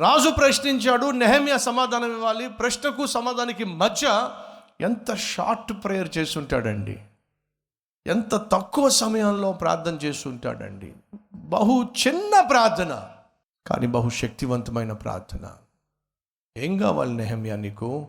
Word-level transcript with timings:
రాజు 0.00 0.30
ప్రశ్నించాడు 0.30 1.10
నెహమ్య 1.10 1.58
సమాధానం 1.58 2.12
ఇవ్వాలి. 2.12 2.48
ప్రశ్నకు 2.48 3.06
సమాధానానికి 3.06 3.64
మధ్య 3.64 4.30
ఎంత 4.80 5.14
షార్ట్ 5.14 5.84
ప్రేయర్ 5.84 6.18
చేస్తుంటాడండి 6.18 7.00
ఎంత 8.06 8.34
తక్కువ 8.34 8.88
సమయంలో 8.88 9.52
ప్రార్థన 9.52 9.94
చేస్తుంటాడండి 9.94 10.92
బహు 11.34 11.88
చిన్న 12.06 12.40
ప్రార్థన 12.40 13.08
కానీ 13.66 13.86
బహు 13.86 14.08
శక్తివంతమైన 14.08 14.92
ప్రార్థన. 14.92 15.52
ఏం 16.56 16.78
కావాలి 16.78 17.14
నెహమ్యా 17.14 17.56
నీకు? 17.56 18.06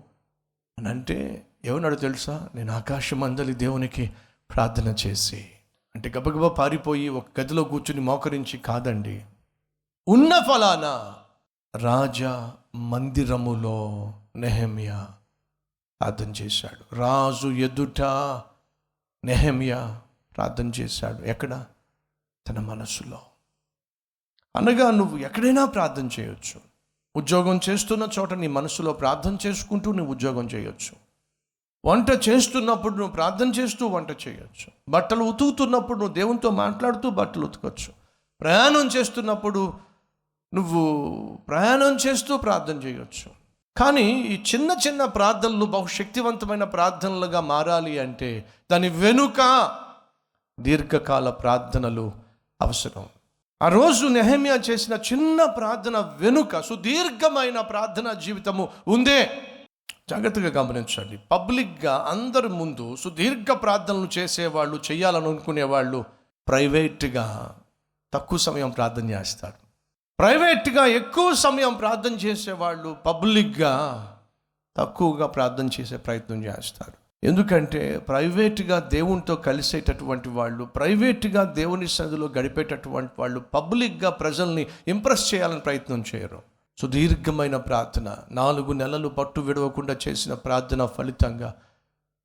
అని 0.79 0.89
అంటే 0.89 1.45
ఏమన్నాడు 1.65 1.95
తెలుసా? 1.95 2.49
నేను 2.55 2.73
ఆకాశం 2.73 3.23
అందలి 3.23 3.53
దేవునికి 3.53 4.11
ప్రార్థన 4.55 4.95
చేసి. 5.07 5.51
అంటే 5.95 6.09
గబగబా 6.17 6.47
పారిపోయి 6.47 7.09
ఒక 7.09 7.25
గదిలో 7.39 7.63
కూర్చుని 7.63 8.01
మోకరించి 8.01 8.57
కాదండి. 8.57 9.25
ఉన్న 10.07 10.39
ఫలానా? 10.39 11.15
రాజా 11.75 12.53
మందిరములో 12.75 14.13
నెహమ్యా 14.35 15.07
ప్రార్థన 16.01 16.31
చేశాడు. 16.31 16.95
రాజు 16.95 17.47
ఎదుట 17.47 18.01
నెహమ్యా 19.25 20.01
ప్రార్థన 20.37 20.69
చేశాడు. 20.69 21.23
ఎక్కడ? 21.23 21.65
తన 22.49 22.59
మనసులో. 22.59 23.19
అనగా 24.55 24.91
నువ్వు 24.91 25.17
ఎక్కడైనా 25.17 25.65
ప్రార్థన 25.65 26.09
చేయొచ్చు. 26.19 26.61
ఉద్యోగం 27.15 27.59
చేస్తున్న 27.69 28.07
చోట 28.19 28.33
నీ 28.33 28.47
మనసులో 28.47 28.93
ప్రార్థన 28.93 29.37
చేసుకుంటూ 29.45 29.91
నువ్వు 29.91 30.13
ఉద్యోగం 30.13 30.45
చేయొచ్చు. 30.45 30.95
వంట 31.85 32.29
చేస్తున్నప్పుడు 32.29 32.95
నువ్వు 32.95 33.13
ప్రార్థన 33.13 33.47
చేస్తూ 33.47 33.87
వంట 33.87 34.11
చేయొచ్చు. 34.11 34.71
బట్టలు 34.89 35.23
ఉతుకుతున్నప్పుడు 35.23 35.99
నువ్వు 35.99 36.13
దేవునితో 36.13 36.49
మాట్లాడుతూ 36.49 37.09
బట్టలు 37.09 37.45
ఉతకొచ్చు. 37.45 37.93
ప్రయాణం 38.41 38.87
చేస్తున్నప్పుడు 38.87 39.90
నువ్వు 40.53 41.09
ప్రయాణం 41.47 41.95
చేస్తూ 41.95 42.37
ప్రార్థన 42.37 42.75
చేయొచ్చు. 42.75 43.41
కానీ 43.77 44.21
ఈ 44.21 44.43
చిన్న 44.55 44.75
చిన్న 44.87 45.05
ప్రార్థనలు 45.05 45.65
బహుశక్తివంతమైన 45.65 46.63
ప్రార్థనలుగా 46.63 47.41
మారాలి 47.41 47.99
అంటే 47.99 48.45
దాని 48.71 48.89
వెనుక 48.89 49.71
దీర్ఘకాల 50.59 51.29
ప్రార్థనలు 51.29 52.11
అవసరం. 52.61 53.05
ఆ 53.61 53.67
రోజు 53.67 54.07
నెహమ్య 54.07 54.59
చేసిన 54.69 54.93
చిన్న 54.93 55.45
ప్రార్థన 55.45 55.97
వెనుక 55.97 56.61
సుదీర్ఘమైన 56.61 57.61
ప్రార్థన 57.61 58.11
జీవితము 58.11 58.69
ఉందే. 58.87 59.29
జాగ్రత్తగా 60.09 60.61
గమనించండి. 60.61 61.19
పబ్లిక్గా 61.31 62.07
అందరి 62.09 62.49
ముందు 62.49 62.95
సుదీర్ఘ 62.95 63.51
ప్రార్థనలు 63.51 64.09
చేసేవాళ్ళు 64.17 64.79
చేయాలని 64.91 65.27
అనుకునేవాళ్ళు 65.27 66.03
ప్రైవేట్గా 66.47 67.55
తక్కువ 68.13 68.37
సమయం 68.37 68.69
ప్రార్థన 68.69 69.09
చేస్తారు. 69.09 69.60
ప్రైవేట్గా 70.21 70.85
ఎక్కువ 70.85 71.33
సమయం 71.33 71.73
ప్రార్థన 71.73 72.13
చేసేవాళ్ళు 72.13 72.97
పబ్లిక్గా 73.05 73.73
తక్కువగా 74.77 75.25
ప్రార్థన 75.25 75.69
చేసే 75.81 75.97
ప్రయత్నం 75.97 76.43
చేస్తారు. 76.43 76.93
ఎందుకంటే 77.23 77.97
ప్రైవేట్గా 77.97 78.79
దేవునితో 78.79 79.35
కలిసేటటువంటి 79.35 80.29
వాళ్ళు 80.29 80.63
ప్రైవేట్గా 80.63 81.43
దేవుని 81.43 81.87
సన్నిధిలో 81.87 82.27
గడిపేటటువంటి 82.27 83.13
వాళ్ళు 83.19 83.39
పబ్లిక్గా 83.39 84.09
ప్రజల్ని 84.09 84.67
ఇంప్రెస్ 84.87 85.33
చేయాలని 85.33 85.59
ప్రయత్నం 85.59 86.03
చేయరు. 86.15 86.41
సుదీర్ఘమైన 86.81 87.57
ప్రార్థన 87.57 88.17
నాలుగు 88.31 88.73
నెలలు 88.73 89.07
పట్టు 89.07 89.41
విడవకుండా 89.41 89.97
చేసిన 90.07 90.33
ప్రార్థన 90.33 90.85
ఫలితంగా 90.85 91.55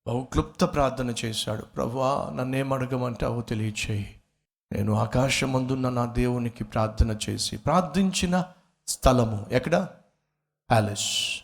బహు 0.06 0.28
క్లుప్త 0.32 0.64
ప్రార్థన 0.64 1.14
చేశాడు. 1.24 1.62
ప్రభువా 1.62 2.32
నన్నేం 2.34 2.72
అడగమంటావో 2.72 3.40
తెలియచేయి. 3.40 4.15
నేను 4.72 4.94
ఆకాశమందున్న 4.94 5.88
నా 5.88 6.04
దేవునికి 6.04 6.64
ప్రార్థన 6.64 7.18
చేసి 7.28 7.56
ప్రార్థించిన 7.56 8.44
స్థలము 8.88 9.46
ఎక్కడ? 9.52 9.88
ప్యాలెస్. 10.70 11.40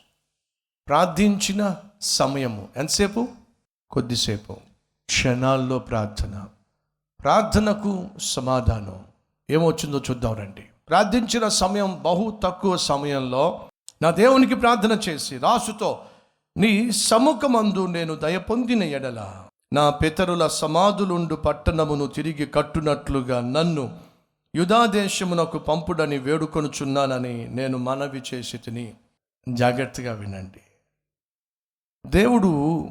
ప్రార్థించిన 0.88 1.76
సమయము. 2.00 2.68
ఎంతసేపు? 2.76 3.28
కొద్దిసేపు. 3.90 4.52
క్షణాల్లో 5.06 5.78
ప్రార్థన. 5.78 6.44
ప్రార్థనకు 7.20 8.06
సమాధానం. 8.20 9.04
ఏమొచ్చిందో 9.50 10.02
చూద్దాం 10.10 10.34
రండి. 10.34 10.64
ప్రార్థించిన 10.88 11.48
సమయం 11.48 12.02
బహు 12.02 12.40
తక్కువ 12.44 12.76
సమయంలో 12.76 13.68
నా 14.02 14.10
దేవునికి 14.10 14.54
ప్రార్థన 14.54 14.92
చేసి 14.92 15.38
రాసుతో 15.38 16.04
నీ 16.56 16.92
సముఖమందు 16.92 17.86
నేను 17.86 18.14
దయ 18.14 18.38
పొందిన 18.38 18.82
ఎడల 18.82 19.46
నా 19.72 19.90
పితరుల 19.90 20.46
సమాధులుండు 20.46 21.34
పట్టణమును 21.34 22.06
తిరిగి 22.06 22.46
కట్టునట్లుగా 22.46 23.40
నన్ను 23.40 23.98
యుధాదేశమునకు 24.56 25.58
పంపుడని 25.58 26.18
వేడుకొనుచున్నానని 26.18 27.48
నేను 27.48 27.78
మనవి 27.78 28.22
చేసి 28.34 28.58
తిని 28.58 28.94
జాగ్రత్తగా 29.48 30.12
వినండి. 30.12 30.60
దేవుడు 32.06 32.88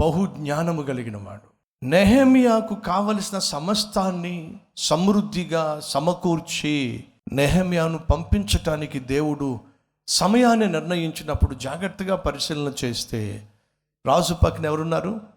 బహు 0.00 0.26
జ్ఞానము 0.26 0.82
కలిగినవాడు. 0.82 1.54
నెహమియాకు 1.86 2.74
కావలసిన 2.74 3.38
సమస్తాన్ని 3.38 4.56
సమృద్ధిగా 4.76 5.80
సమకూర్చి 5.82 7.04
నెహమియాను 7.32 7.98
పంపించటానికి 7.98 8.98
దేవుడు 8.98 9.60
సమయాన్ని 10.08 10.72
నిర్ణయించినప్పుడు 10.72 11.54
జాగ్రత్తగా 11.54 12.16
పరిశీలన 12.16 12.72
చేస్తే 12.84 13.48
రాజు 14.06 14.34
పక్కన 14.34 14.66
ఎవరున్నారు? 14.66 15.33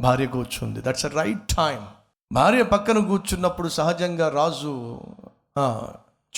భార్య 0.00 0.26
కూర్చుంది. 0.26 0.82
దట్స్ 0.82 1.06
అ 1.06 1.08
రైట్ 1.08 1.48
టైం 1.48 1.88
భార్య 2.32 2.62
పక్కన 2.62 2.98
కూర్చున్నప్పుడు 3.06 3.68
సహజంగా 3.68 4.28
రాజు 4.28 5.00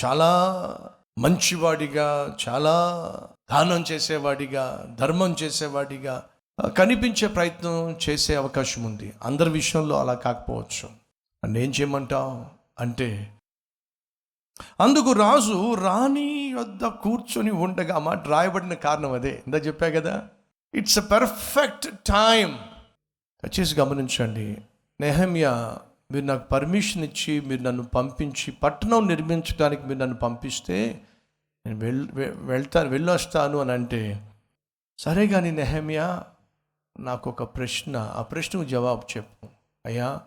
చాలా 0.04 0.30
మంచివాడిగా 1.18 2.36
చాలా 2.48 2.74
దానం 3.52 3.84
చేసేవాడిగా 3.92 4.96
ధర్మం 5.00 5.36
చేసేవాడిగా 5.42 6.24
కనిపించే 6.78 7.28
ప్రయత్నం 7.28 7.96
చేసే 8.10 8.34
అవకాశం 8.34 8.84
ఉంది. 8.84 9.12
అందరి 9.22 9.50
విషయంలో 9.50 10.00
అలా 10.00 10.14
కాకపోవచ్చు. 10.14 10.88
అండ్ 11.44 11.58
ఏం 11.58 11.70
చేయమంటావు? 11.70 12.46
అంటే 12.80 13.34
అందుకు 14.80 15.12
రాజు 15.12 15.74
రాణి 15.74 16.54
వద్ద 16.54 16.84
కూర్చొని 16.84 17.50
ఉండగా 17.50 17.98
మాట 17.98 18.28
రాయబడిన 18.28 18.74
కారణం 18.74 19.12
అదే. 19.12 19.42
ఇందా 19.46 19.58
చెప్పా 19.58 19.88
కదా 19.88 20.28
ఇట్స్ 20.74 20.98
ఎ 20.98 21.00
పర్ఫెక్ట్ 21.00 21.98
టైం 21.98 22.58
దయచేసి 23.44 23.80
గమనించండి. 23.80 24.62
నెహమ్య 25.00 25.76
మీరు 26.12 26.24
నాకు 26.24 26.48
పర్మిషన్ 26.48 27.04
ఇచ్చి 27.04 27.40
మీరు 27.40 27.62
నన్ను 27.62 27.84
పంపించి 27.84 28.52
పట్టణం 28.52 29.08
నిర్మించడానికి 29.08 29.82
మీరు 29.82 29.98
నన్ను 29.98 30.16
పంపిస్తే 30.16 31.06
నేను 31.66 31.78
వెళ్ 31.78 32.08
వెళ్తాను 32.44 32.88
వెళ్ళొస్తాను 32.88 33.58
అని 33.58 33.72
అంటే 33.72 34.32
సరే 34.98 35.26
కానీ 35.26 35.50
నెహమ్య 35.50 36.24
నాకు 37.00 37.30
ఒక 37.30 37.42
ప్రశ్న 37.42 37.96
ఆ 37.96 38.22
ప్రశ్నకు 38.22 38.64
జవాబు 38.64 39.02
చెప్పు. 39.16 39.48
అయ్యా 39.86 40.20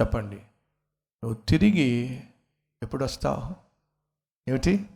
చెప్పండి. 0.00 0.36
నువ్వు 0.36 1.34
తిరిగి 1.34 2.20
ఎప్పుడు 2.82 3.04
వస్తావు 3.04 3.56
ఏమిటి? 4.50 4.86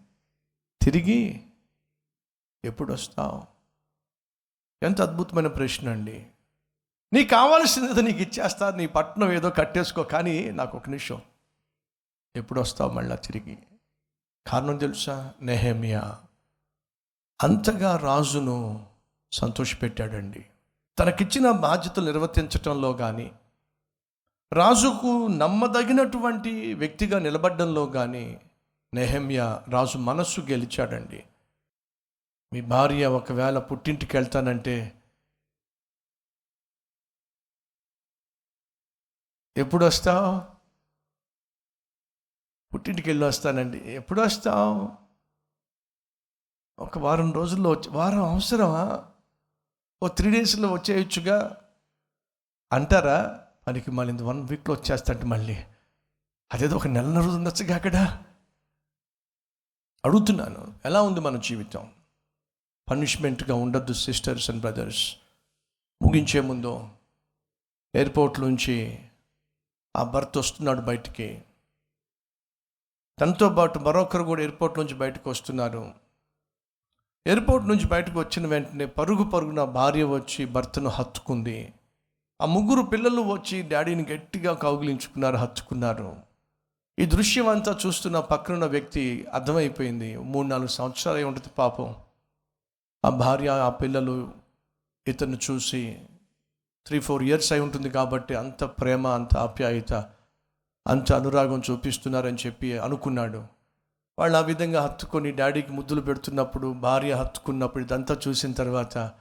తిరిగి 0.83 1.43
ఎప్పుడు 2.65 2.93
వస్తావు 2.93 3.43
ఎంత 4.85 5.01
అద్భుతమైన 5.01 5.47
ప్రశ్న 5.47 5.89
అండి. 5.89 6.27
నీకు 7.13 7.29
కావాల్సింది 7.29 8.03
నీకు 8.03 8.19
ఇచ్చేస్తా 8.19 8.71
నీ 8.71 8.87
పట్టణం 8.87 9.33
ఏదో 9.33 9.51
కట్టేసుకో 9.51 10.03
కానీ 10.03 10.51
నాకు 10.51 10.77
ఒక 10.77 10.89
నిమిషం. 10.89 11.21
ఎప్పుడు 12.37 12.61
వస్తావు 12.61 12.91
మళ్ళీ 12.91 13.17
తిరిగి? 13.17 13.59
కారణం 14.47 14.77
తెలుసా? 14.77 15.35
నెహమియా 15.43 16.19
అంతగా 17.43 17.97
రాజును 17.97 18.87
సంతోషపెట్టాడండి. 19.33 20.47
తనకిచ్చిన 20.99 21.51
బాధ్యతలు 21.51 22.05
నిర్వర్తించటంలో 22.05 22.93
కానీ 22.93 23.33
రాజుకు 24.53 25.27
నమ్మదగినటువంటి 25.27 26.75
వ్యక్తిగా 26.75 27.19
నిలబడడంలో 27.19 27.87
కానీ 27.87 28.41
నెహమ్యా 28.95 29.63
రాజు 29.69 29.99
మనస్సు 29.99 30.41
గెలిచాడండి. 30.41 31.25
మీ 32.53 32.61
భార్య 32.61 33.07
ఒకవేళ 33.07 33.59
పుట్టింటికి 33.59 34.17
వెళ్తానంటే 34.17 34.93
ఎప్పుడు 39.57 39.85
వస్తావు 39.85 40.53
పుట్టింటికి 42.75 43.11
వెళ్ళి 43.11 43.25
వస్తానండి 43.25 43.79
ఎప్పుడు 43.79 44.21
వస్తావు 44.21 45.03
ఒక 46.79 46.99
వారం 46.99 47.33
రోజుల్లో 47.33 47.71
వచ్చి 47.71 47.91
వారం 47.91 48.23
అవసరమా? 48.23 49.11
ఓ 50.03 50.09
త్రీ 50.09 50.31
డేస్లో 50.31 50.73
వచ్చేయచ్చుగా? 50.73 51.65
అంటారా? 52.73 53.47
మనకి 53.69 53.91
మళ్ళీ 53.91 54.23
వన్ 54.23 54.49
వీక్లో 54.49 54.75
వచ్చేస్తాడు 54.75 55.27
మళ్ళీ. 55.27 55.55
అదేదో 56.53 56.77
ఒక 56.77 56.87
నెల 56.87 57.17
రోజు 57.17 57.37
ఉండొచ్చుగా 57.37 57.77
అక్కడ? 57.77 58.25
అడుగుతున్నాను. 60.05 60.75
ఎలా 60.85 61.03
ఉంది 61.03 61.21
మన 61.21 61.37
జీవితం? 61.37 61.93
పనిష్మెంట్గా 62.91 63.55
ఉండొద్దు 63.55 63.93
సిస్టర్స్ 63.93 64.51
అండ్ 64.51 64.61
బ్రదర్స్. 64.61 65.17
ముగించే 66.03 66.41
ముందు 66.41 66.89
ఎయిర్పోర్ట్ 67.95 68.41
నుంచి 68.41 69.09
ఆ 69.97 70.03
భర్త 70.03 70.39
వస్తున్నాడు 70.39 70.81
బయటికి. 70.81 71.43
తనతో 73.21 73.49
పాటు 73.49 73.79
మరొకరు 73.79 74.23
కూడా 74.23 74.43
ఎయిర్పోర్ట్ 74.43 74.79
నుంచి 74.79 74.95
బయటకు 74.95 75.31
వస్తున్నారు. 75.31 75.95
ఎయిర్పోర్ట్ 77.27 77.69
నుంచి 77.69 77.87
బయటకు 77.87 78.19
వచ్చిన 78.19 78.47
వెంటనే 78.47 78.87
పరుగు 78.87 79.25
పరుగున 79.25 79.65
భార్య 79.65 80.05
వచ్చి 80.05 80.45
భర్తను 80.45 80.89
హత్తుకుంది. 80.89 81.73
ఆ 82.41 82.47
ముగ్గురు 82.47 82.83
పిల్లలు 82.83 83.21
వచ్చి 83.23 83.63
డాడీని 83.63 84.07
గట్టిగా 84.07 84.55
కౌగిలించుకున్నారు 84.55 85.37
హత్తుకున్నారు. 85.37 86.17
ఈ 86.99 87.07
దృశ్యం 87.07 87.49
అంతా 87.49 87.79
చూస్తున్న 87.87 88.21
పక్కనున్న 88.21 88.67
వ్యక్తి 88.67 89.27
అర్థమైపోయింది. 89.27 90.17
మూడు 90.17 90.47
నాలుగు 90.47 90.67
సంవత్సరాలు 90.67 91.27
ఉంటుంది 91.27 91.49
పాపం. 91.59 91.97
ఆ 93.05 93.09
భార్య 93.09 93.49
ఆ 93.49 93.69
పిల్లలు 93.69 94.33
ఇతను 95.07 95.39
చూసి 95.51 96.09
త్రీ 96.87 97.01
ఫోర్ 97.01 97.23
ఇయర్స్ 97.23 97.53
అయి 97.53 97.61
ఉంటుంది 97.61 97.91
కాబట్టి 97.91 98.35
అంత 98.35 98.65
ప్రేమ 98.65 99.07
అంత 99.07 99.37
ఆప్యాయత 99.37 99.93
అంత 100.87 101.13
అనురాగం 101.13 101.63
చూపిస్తున్నారని 101.71 102.39
చెప్పి 102.47 102.79
అనుకున్నాడు. 102.79 103.45
వాళ్ళు 104.19 104.39
ఆ 104.39 104.41
విధంగా 104.41 104.83
హత్తుకొని 104.83 105.33
డాడీకి 105.33 105.73
ముద్దులు 105.73 106.01
పెడుతున్నప్పుడు 106.01 106.73
భార్య 106.73 107.13
హత్తుకున్నప్పుడు 107.13 107.85
ఇదంతా 107.85 108.17
చూసిన 108.29 108.53
తర్వాత 108.53 109.13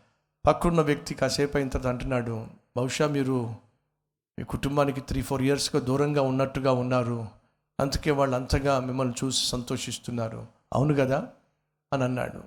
పక్కన్న 0.45 0.81
వ్యక్తి 0.81 1.15
కాసేపు 1.15 1.57
అయిన 1.57 1.69
తర్వాత 1.69 1.93
అంటున్నాడు 1.93 2.47
బహుశా 2.77 3.07
మీరు 3.07 3.49
మీ 4.39 4.43
కుటుంబానికి 4.43 5.01
త్రీ 5.01 5.21
ఫోర్ 5.21 5.41
ఇయర్స్గా 5.41 5.81
దూరంగా 5.81 6.21
ఉన్నట్టుగా 6.21 6.71
ఉన్నారు. 6.71 7.27
అందుకే 7.79 8.11
వాళ్ళు 8.11 8.35
అంతగా 8.35 8.79
మిమ్మల్ని 8.79 9.13
చూసి 9.23 9.45
సంతోషిస్తున్నారు. 9.45 10.47
అవును 10.73 10.93
కదా? 10.93 11.27
అని 11.93 12.03
అన్నాడు. 12.03 12.43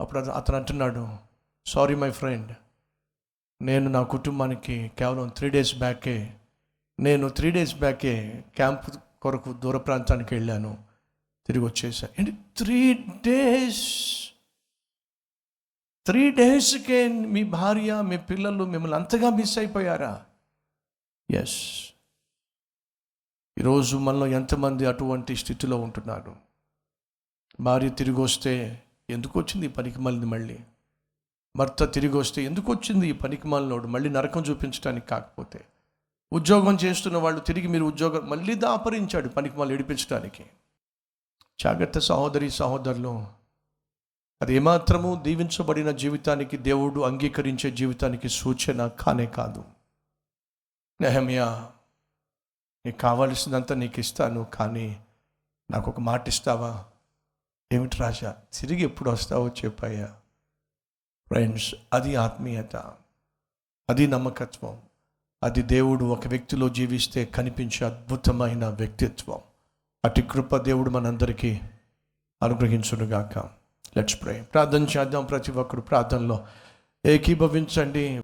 అప్పుడు 0.00 0.18
అతను 0.18 0.56
అంటున్నాడు 0.56 1.08
సారీ 1.66 1.94
మై 1.94 2.10
ఫ్రెండ్ 2.10 2.52
నేను 3.62 3.90
నా 3.90 4.02
కుటుంబానికి 4.02 4.92
కేవలం 4.98 5.28
త్రీ 5.28 5.50
డేస్ 5.50 5.74
బ్యాకే 5.78 6.34
నేను 7.00 7.28
త్రీ 7.28 7.50
డేస్ 7.50 7.74
బ్యాకే 7.74 8.44
క్యాంప్ 8.56 8.98
కొరకు 9.22 9.52
దూర 9.52 9.76
ప్రాంతానికి 9.76 10.34
వెళ్ళాను. 10.34 10.78
తిరిగి 11.46 11.64
వచ్చేసాను 11.64 12.12
ఏంటి? 12.18 12.32
త్రీ 12.56 12.94
డేస్ 12.94 14.22
త్రీ 16.06 16.30
డేస్కే 16.30 17.08
మీ 17.08 17.44
భార్య 17.44 18.02
మీ 18.02 18.18
పిల్లలు 18.18 18.64
మిమ్మల్ని 18.64 18.96
అంతగా 18.96 19.30
మిస్ 19.30 19.58
అయిపోయారా? 19.58 20.24
ఎస్ 21.30 21.88
ఈరోజు 23.58 23.96
మనలో 23.96 24.26
ఎంతమంది 24.26 24.86
అటువంటి 24.86 25.36
స్థితిలో 25.36 25.76
ఉంటున్నారు? 25.76 26.36
భార్య 27.60 27.88
తిరిగి 27.88 28.20
వస్తే 28.20 28.82
ఎందుకు 29.10 29.38
వచ్చింది 29.38 29.68
పనికి 29.68 30.00
మళ్ళీ 30.00 30.26
మళ్ళీ? 30.26 30.58
భర్త 31.56 31.92
తిరిగి 31.92 32.16
వస్తే 32.16 32.42
ఎందుకు 32.42 32.72
వచ్చింది 32.72 33.08
ఈ 33.08 33.12
పనికిమాలినోడు? 33.12 33.86
మళ్ళీ 33.86 34.08
నరకం 34.08 34.40
చూపించడానికి 34.40 35.06
కాకపోతే. 35.06 35.64
ఉద్యోగం 36.32 36.74
చేస్తున్న 36.74 37.16
వాళ్ళు 37.16 37.40
తిరిగి 37.40 37.66
మీరు 37.66 37.84
ఉద్యోగం 37.84 38.30
మళ్ళీ 38.30 38.54
దాపరించాడు 38.54 39.28
పనికిమాలు 39.28 39.72
ఏడిపించడానికి 39.72 40.44
జాగ్రత్త 41.60 41.98
సహోదరి 41.98 42.50
సహోదరులు. 42.50 43.26
అది 44.42 44.54
ఏమాత్రము 44.54 45.20
దీవించబడిన 45.22 45.90
జీవితానికి 45.90 46.56
దేవుడు 46.56 47.00
అంగీకరించే 47.00 47.70
జీవితానికి 47.70 48.28
సూచన 48.28 48.86
కానే 48.86 49.26
కాదు. 49.26 49.64
నెహమియా 51.00 51.72
నీకు 52.86 52.98
కావలసినంత 52.98 53.72
నీకు 53.72 54.00
ఇస్తాను 54.00 54.44
కానీ 54.44 55.00
నాకు 55.70 55.90
ఒక 55.90 56.00
మాట 56.00 56.28
ఇస్తావా 56.28 56.84
ఏమిటి 57.72 57.96
రాజా? 57.96 58.36
తిరిగి 58.52 58.82
ఎప్పుడు 58.82 59.10
వస్తావో 59.10 59.48
చెప్పాయా 59.48 60.16
ఫ్రెండ్స్ 61.32 61.74
అది 61.92 62.16
ఆత్మీయత 62.16 62.76
అది 63.90 64.06
నమ్మకత్వం 64.06 64.78
అది 65.42 65.62
దేవుడు 65.62 66.04
ఒక 66.04 66.26
వ్యక్తిలో 66.26 66.68
జీవిస్తే 66.68 67.24
కనిపించే 67.24 67.86
అద్భుతమైన 67.86 68.66
వ్యక్తిత్వం. 68.66 69.40
అటు 70.04 70.20
కృప 70.20 70.56
దేవుడు 70.56 70.90
మనందరికీ 70.90 71.60
అనుగ్రహించునుగాక. 72.42 73.38
లెట్స్ 73.96 74.22
ప్రే 74.22 74.42
ప్రార్థన 74.54 74.82
చేద్దాం 74.82 75.24
ప్రతి 75.24 75.52
ఒక్కరు 75.52 75.80
ప్రార్థనలో 75.80 76.46
ఏకీభవించండి. 77.06 78.22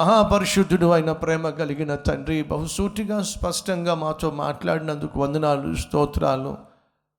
మహాపరిశుద్ధుడు 0.00 0.86
అయిన 0.86 1.12
ప్రేమ 1.12 1.50
కలిగిన 1.50 1.94
తండ్రి 1.94 2.42
బహుసూటిగా 2.42 3.22
స్పష్టంగా 3.22 3.94
మాతో 3.94 4.30
మాట్లాడినందుకు 4.30 5.20
వందనాలు 5.20 5.74
స్తోత్రాలు. 5.74 6.58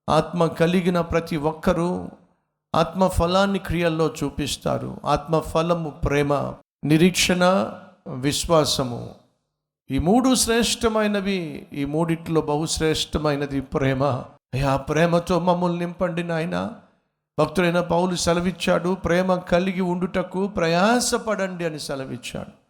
ఆత్మ 0.08 0.46
కలిగిన 0.46 1.00
ప్రతి 1.00 1.36
ఒక్కరూ 1.36 2.08
ఆత్మ 2.74 3.08
ఫలాన్ని 3.08 3.58
క్రియల్లో 3.58 4.12
చూపిస్తారు. 4.24 4.96
ఆత్మ 5.04 5.40
ఫలము 5.40 5.90
ప్రేమ 5.90 6.54
నిరీక్షణ 6.84 7.70
విశ్వాసము. 8.08 9.10
ఈ 9.90 9.98
మూడు 9.98 10.34
శ్రేష్టమైనవి 10.34 11.66
ఈ 11.72 11.84
మూడిట్లో 11.84 12.40
బహుశ్రేష్టమైనది 12.40 13.60
ప్రేమ. 13.60 14.22
ఆ 14.70 14.76
ప్రేమతో 14.76 15.40
మమ్మల్ని 15.40 15.78
నింపండి 15.78 16.22
నాయన. 16.22 16.70
భక్తుడైన 17.40 17.80
పౌలు 17.80 18.16
సెలవిచ్చాడు 18.16 18.94
ప్రేమ 18.94 19.34
కలిగి 19.34 19.80
ఉండుటకు 19.80 20.48
ప్రయాసపడండి 20.48 21.64
అని 21.64 21.80
సెలవిచ్చాడు. 21.80 22.61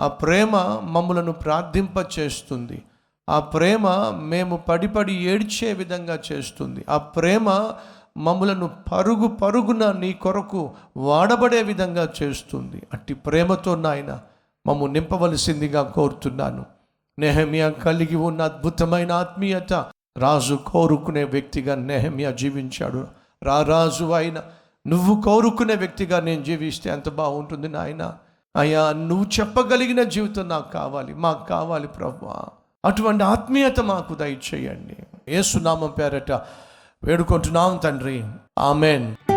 ఆ 0.00 0.08
ప్రేమ 0.08 0.56
మమ్మలను 0.82 1.32
ప్రార్థింప 1.32 2.06
చేస్తుంది 2.18 2.82
ఆ 3.28 3.40
ప్రేమ 3.40 3.88
మేము 4.22 4.56
పడిపడి 4.56 5.14
ఏడ్చే 5.14 5.72
విధంగా 5.72 6.18
చేస్తుంది. 6.32 6.84
ఆ 6.88 6.98
ప్రేమ 6.98 7.72
మమ్మలను 8.16 8.70
పరుగు 8.92 9.28
పరుగున 9.28 9.92
నీ 9.92 10.12
కొరకు 10.12 10.70
వాడబడే 10.96 11.62
విధంగా 11.62 12.08
చేస్తుంది. 12.22 12.82
అట్టి 12.92 13.14
ప్రేమతో 13.14 13.74
నాయన 13.74 14.20
మమ్ము 14.66 14.86
నింపవలసిందిగా 14.86 15.82
కోరుతున్నాను. 15.82 16.64
నెహమియా 17.18 17.70
కలిగి 17.70 18.16
ఉన్న 18.16 18.42
అద్భుతమైన 18.42 19.12
ఆత్మీయత 19.12 19.72
రాజు 20.16 20.58
కోరుకునే 20.66 21.24
వ్యక్తిగా 21.24 21.74
నెహమియా 21.74 22.30
జీవించాడు. 22.30 23.06
రా 23.42 23.62
రాజు 23.62 24.04
అయిన 24.04 24.42
నువ్వు 24.86 25.22
కోరుకునే 25.22 25.74
వ్యక్తిగా 25.74 26.20
నేను 26.20 26.44
జీవిస్తే 26.44 26.90
ఎంత 26.90 27.08
బాగుంటుంది 27.08 27.68
నాయనా. 27.68 28.14
అయ్యా 28.56 28.92
నువ్వు 28.92 29.26
చెప్పగలిగిన 29.40 30.02
జీవితం 30.02 30.48
నాకు 30.48 30.72
కావాలి 30.72 31.14
మాకు 31.14 31.48
కావాలి 31.48 31.88
ప్రభా 31.88 32.44
అటువంటి 32.84 33.24
ఆత్మీయత 33.24 33.80
మాకు 33.80 34.14
దయచేయండి. 34.14 34.96
ఏసునామం 35.28 35.90
పేరట 35.98 36.32
వేడుకుంటున్నాం 37.04 37.76
తండ్రి. 37.76 38.24
ఆమెన్. 38.58 39.16